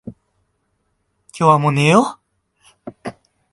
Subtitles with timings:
[0.07, 0.15] 今
[1.31, 2.19] 日はもう寝よ
[2.97, 3.11] う。